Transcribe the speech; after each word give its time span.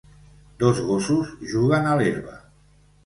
Dos 0.63 0.79
gossos 0.87 1.29
juguen 1.53 1.87
a 1.91 1.95
l'herba. 2.01 2.39